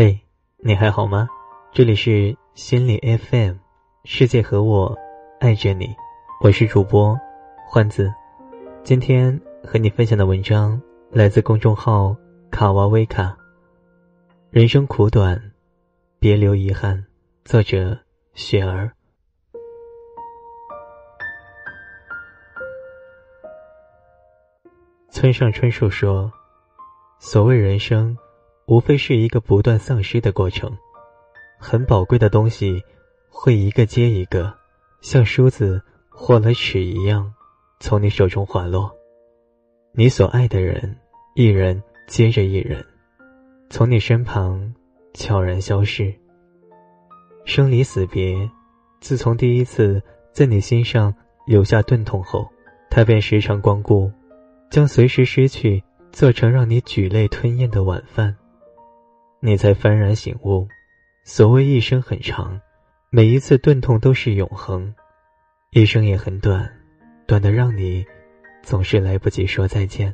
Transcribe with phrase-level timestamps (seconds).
[0.00, 0.16] 嘿，
[0.58, 1.28] 你还好吗？
[1.72, 3.56] 这里是心理 FM，
[4.04, 4.96] 世界和我
[5.40, 5.92] 爱着你，
[6.40, 7.18] 我是主播
[7.66, 8.08] 欢子。
[8.84, 10.80] 今天和你分享的文章
[11.10, 12.14] 来自公众号
[12.48, 13.36] 卡哇威卡。
[14.50, 15.50] 人生苦短，
[16.20, 17.04] 别留遗憾。
[17.44, 17.98] 作者
[18.34, 18.92] 雪儿。
[25.10, 26.30] 村上春树说
[27.18, 28.16] ：“所谓人生。”
[28.68, 30.70] 无非是一个不断丧失的过程，
[31.58, 32.82] 很宝贵的东西
[33.30, 34.54] 会一个接一个，
[35.00, 37.32] 像梳子或了齿一样，
[37.80, 38.94] 从你手中滑落。
[39.92, 40.94] 你所爱的人，
[41.34, 42.84] 一人接着一人，
[43.70, 44.74] 从你身旁
[45.14, 46.14] 悄然消失。
[47.46, 48.36] 生离死别，
[49.00, 51.14] 自从第一次在你心上
[51.46, 52.46] 留下钝痛后，
[52.90, 54.12] 他便时常光顾，
[54.70, 55.82] 将随时失去
[56.12, 58.36] 做成让你举泪吞咽的晚饭。
[59.40, 60.66] 你才幡然醒悟，
[61.22, 62.60] 所谓一生很长，
[63.08, 64.92] 每一次钝痛都是永恒；
[65.70, 66.68] 一生也很短，
[67.24, 68.04] 短的让你
[68.64, 70.12] 总是来不及说再见。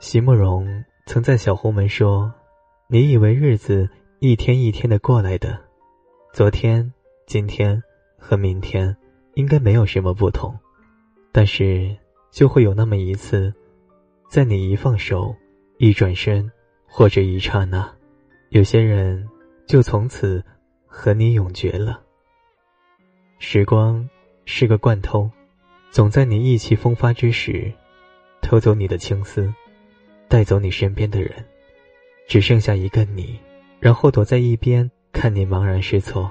[0.00, 2.34] 席慕容曾在小红门说
[2.90, 5.56] ：“你以为日子一天一天的过来的，
[6.32, 6.92] 昨天、
[7.26, 7.80] 今天
[8.18, 8.96] 和明天
[9.34, 10.58] 应该没有什么不同，
[11.30, 11.96] 但是
[12.32, 13.54] 就会有那么一次，
[14.28, 15.32] 在你一放手、
[15.78, 16.50] 一转身。”
[16.92, 17.88] 或者一刹那，
[18.48, 19.26] 有些人
[19.64, 20.44] 就从此
[20.86, 22.02] 和你永绝了。
[23.38, 24.06] 时光
[24.44, 25.30] 是个惯偷，
[25.92, 27.72] 总在你意气风发之时，
[28.42, 29.54] 偷走你的青丝，
[30.28, 31.32] 带走你身边的人，
[32.26, 33.38] 只剩下一个你，
[33.78, 36.28] 然后躲在一边看你茫然失措。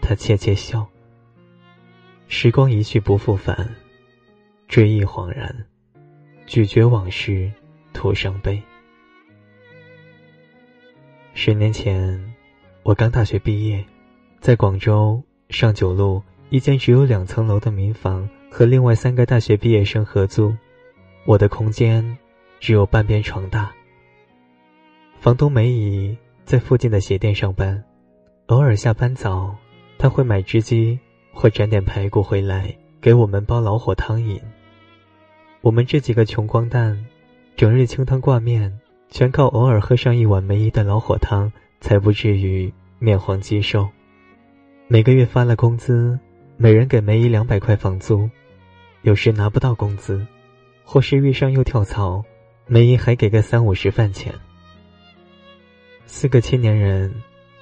[0.00, 0.88] 他窃窃笑。
[2.26, 3.76] 时光一去不复返，
[4.66, 5.66] 追忆恍然，
[6.46, 7.52] 咀嚼往事，
[7.92, 8.60] 徒伤悲。
[11.36, 12.32] 十年前，
[12.84, 13.84] 我刚大学毕业，
[14.40, 20.54] 在广州上九路一间只有两层楼的民房，和另外三个大学毕业生合租。
[21.26, 22.16] 我的空间
[22.60, 23.72] 只有半边床大。
[25.18, 27.82] 房东梅姨在附近的鞋店上班，
[28.46, 29.56] 偶尔下班早，
[29.98, 30.96] 她会买只鸡
[31.32, 34.40] 或斩点排骨回来给我们煲老火汤饮。
[35.62, 37.04] 我们这几个穷光蛋，
[37.56, 38.80] 整日清汤挂面。
[39.14, 43.88] 全靠偶尔喝上一碗梅姨的老火汤，才不至于面黄肌瘦。
[44.88, 46.18] 每个月发了工资，
[46.56, 48.28] 每人给梅姨两百块房租。
[49.02, 50.26] 有时拿不到工资，
[50.82, 52.24] 或是遇上又跳槽，
[52.66, 54.34] 梅姨还给个三五十饭钱。
[56.06, 57.14] 四个青年人，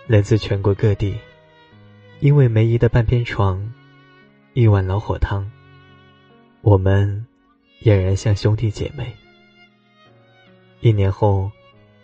[0.07, 1.19] 来自全国各地，
[2.21, 3.75] 因为梅姨的半边床，
[4.55, 5.51] 一碗老火汤，
[6.63, 7.27] 我们
[7.83, 9.15] 俨然像兄弟姐妹。
[10.83, 11.49] 一年后，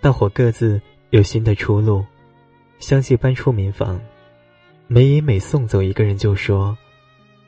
[0.01, 0.81] 大伙各自
[1.11, 2.07] 有新的出路，
[2.79, 4.01] 相继搬出民房。
[4.87, 6.79] 梅姨每送走一个人，就说：“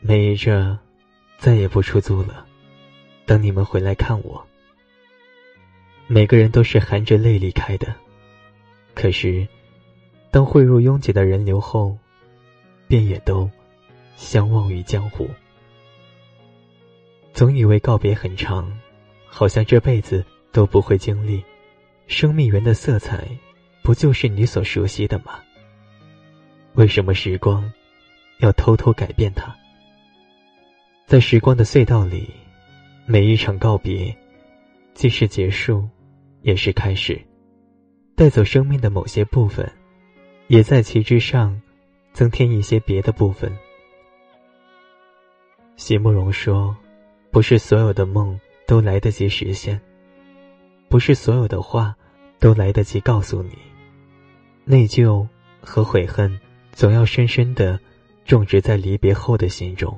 [0.03, 0.77] 梅姨这
[1.39, 2.45] 再也不出租了，
[3.27, 4.45] 等你们回来看我。”
[6.09, 7.95] 每个人都是含着泪离开的，
[8.97, 9.47] 可是，
[10.33, 11.97] 当汇入拥挤的人流后，
[12.89, 13.49] 便也都
[14.17, 15.31] 相忘于江湖。
[17.33, 18.77] 总以为告别很长，
[19.29, 20.25] 好像这辈子。
[20.53, 21.43] 都不会经历，
[22.07, 23.29] 生命源的色彩，
[23.83, 25.41] 不就是你所熟悉的吗？
[26.75, 27.71] 为什么时光
[28.39, 29.55] 要偷偷改变它？
[31.07, 32.31] 在时光的隧道里，
[33.07, 34.17] 每一场告别，
[34.95, 35.89] 既是结束，
[36.43, 37.21] 也是开始，
[38.15, 39.71] 带走生命的某些部分，
[40.47, 41.61] 也在其之上
[42.13, 43.53] 增添一些别的部分。
[45.77, 46.77] 席慕容说
[47.33, 49.81] ：“不是所有的梦都来得及实现。”
[50.91, 51.95] 不是所有的话
[52.41, 53.57] 都来得及告诉你，
[54.65, 55.25] 内疚
[55.61, 56.41] 和悔恨
[56.73, 57.79] 总要深深的
[58.25, 59.97] 种植在离别后的心中。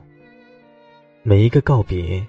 [1.23, 2.23] 每一个告别，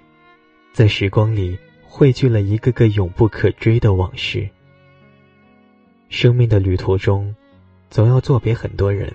[0.72, 4.48] 在时光里汇聚了一个个永不可追的往事。
[6.08, 7.36] 生命的旅途中，
[7.90, 9.14] 总要作别很多人，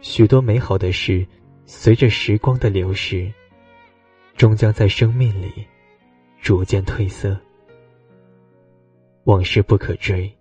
[0.00, 1.26] 许多美好的事，
[1.66, 3.30] 随着时光的流逝，
[4.38, 5.66] 终将在生命里
[6.40, 7.38] 逐渐褪色。
[9.30, 10.36] 往事不可追，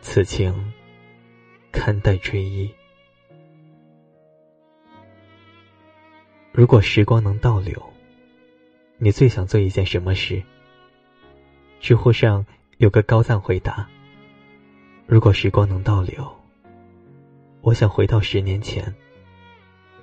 [0.00, 0.72] 此情
[1.70, 2.74] 堪待追忆。
[6.50, 7.92] 如果时光能倒流，
[8.96, 10.42] 你最想做一件什么事？
[11.80, 12.46] 知乎上
[12.78, 13.86] 有个高赞回答：
[15.06, 16.26] 如果时光能倒流，
[17.60, 18.94] 我想回到十年前，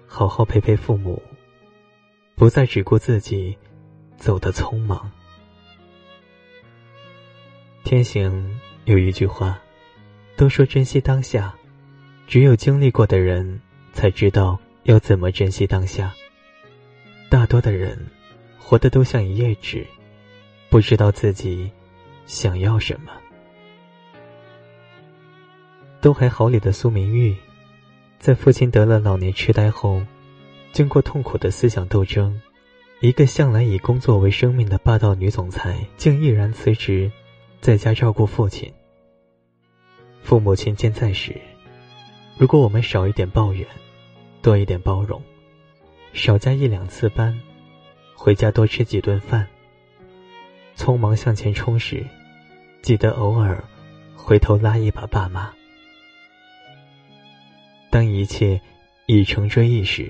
[0.05, 1.19] 好好陪陪父母，
[2.35, 3.57] 不再只顾自己
[4.15, 5.11] 走得匆忙。
[7.83, 9.59] 天行有一句话
[10.37, 11.53] ：“都说珍惜当下，
[12.27, 13.59] 只有经历过的人
[13.91, 16.13] 才知道要怎么珍惜当下。
[17.29, 17.97] 大多的人
[18.57, 19.85] 活得都像一页纸，
[20.69, 21.69] 不知道自己
[22.25, 23.11] 想要什么。
[25.99, 27.35] 都还好里的苏明玉，
[28.19, 30.01] 在父亲得了老年痴呆后，
[30.71, 32.41] 经过痛苦的思想斗争，
[33.01, 37.11] 一个向来以工作为生命的霸道女总裁，竟毅然辞职，
[37.61, 38.73] 在家照顾父亲。
[40.23, 41.39] 父母亲健在时，
[42.35, 43.67] 如果我们少一点抱怨，
[44.41, 45.21] 多一点包容，
[46.11, 47.39] 少加一两次班，
[48.15, 49.47] 回家多吃几顿饭，
[50.75, 52.03] 匆忙向前冲时，
[52.81, 53.63] 记得偶尔
[54.15, 55.53] 回头拉一把爸妈。
[57.91, 58.59] 当一切
[59.05, 60.09] 已成追忆时，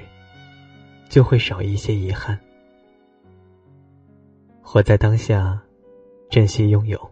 [1.10, 2.40] 就会少一些遗憾。
[4.62, 5.62] 活在当下，
[6.30, 7.11] 珍惜拥有，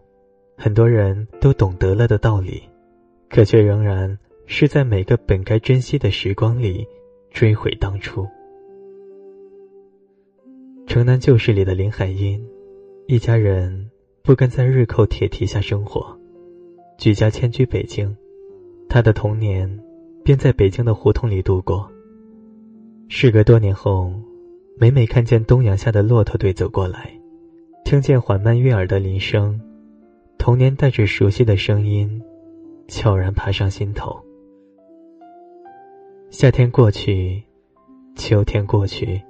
[0.62, 2.62] 很多人都懂得了的道理。
[3.30, 6.86] 可却仍然是在每个本该珍惜的时光里
[7.30, 8.26] 追悔当初。
[10.86, 12.44] 城南旧事里的林海音，
[13.06, 13.88] 一家人
[14.22, 16.18] 不甘在日寇铁蹄下生活，
[16.98, 18.14] 举家迁居北京。
[18.88, 19.80] 他的童年
[20.24, 21.88] 便在北京的胡同里度过。
[23.08, 24.12] 事隔多年后，
[24.76, 27.16] 每每看见东阳下的骆驼队走过来，
[27.84, 29.60] 听见缓慢悦耳的铃声，
[30.40, 32.10] 童年带着熟悉的声音。
[32.88, 34.18] 悄然爬上心头。
[36.30, 37.40] 夏天过去，
[38.16, 39.20] 秋天过去，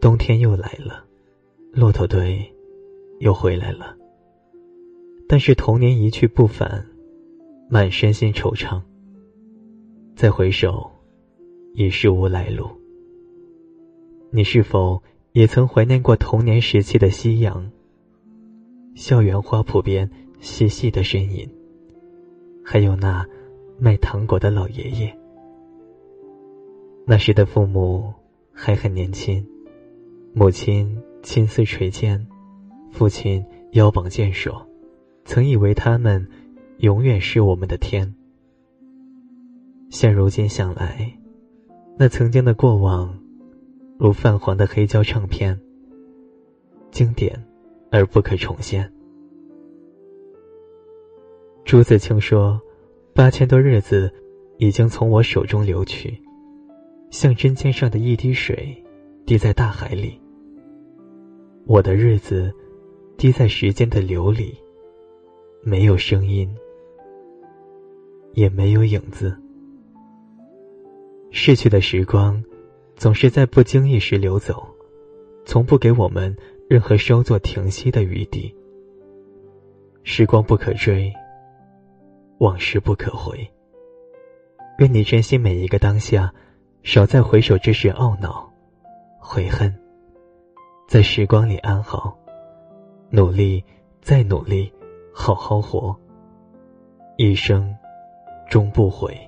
[0.00, 1.02] 冬天又来了，
[1.72, 2.52] 骆驼队
[3.20, 3.96] 又回来了。
[5.28, 6.84] 但是童年一去不返，
[7.70, 8.82] 满身心惆怅。
[10.14, 10.90] 再回首，
[11.74, 12.68] 已是无来路。
[14.30, 15.00] 你是否
[15.32, 17.70] 也曾怀念过童年时期的夕阳？
[18.94, 21.48] 校园花圃边嬉戏的身影。
[22.64, 23.26] 还有那
[23.78, 25.18] 卖糖果的老爷爷。
[27.06, 28.12] 那时的父母
[28.52, 29.46] 还很年轻，
[30.34, 32.26] 母亲青丝垂肩，
[32.90, 33.42] 父亲
[33.72, 34.66] 腰膀健硕，
[35.24, 36.28] 曾以为他们
[36.78, 38.14] 永远是我们的天。
[39.88, 41.10] 现如今想来，
[41.96, 43.18] 那曾经的过往，
[43.98, 45.58] 如泛黄的黑胶唱片，
[46.90, 47.42] 经典
[47.90, 48.90] 而不可重现。
[51.64, 52.60] 朱自清说
[53.14, 54.10] ：“八千多日子，
[54.58, 56.18] 已经从我手中流去，
[57.10, 58.74] 像针尖上的一滴水，
[59.26, 60.18] 滴在大海里。
[61.66, 62.50] 我的日子，
[63.18, 64.56] 滴在时间的流里，
[65.62, 66.48] 没有声音，
[68.32, 69.36] 也没有影子。
[71.30, 72.42] 逝去的时光，
[72.96, 74.66] 总是在不经意时流走，
[75.44, 76.34] 从不给我们
[76.68, 78.54] 任何稍作停息的余地。
[80.02, 81.12] 时光不可追。”
[82.38, 83.50] 往事不可回。
[84.78, 86.32] 愿你珍惜每一个当下，
[86.84, 88.48] 少在回首之时懊恼、
[89.18, 89.76] 悔恨，
[90.86, 92.16] 在时光里安好，
[93.10, 93.64] 努力
[94.00, 94.72] 再努力，
[95.12, 95.98] 好好活，
[97.16, 97.76] 一生
[98.48, 99.27] 终不悔。